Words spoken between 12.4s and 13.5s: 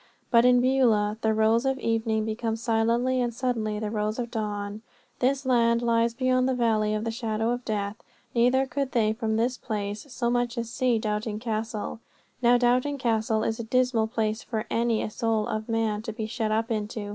Now, Doubting Castle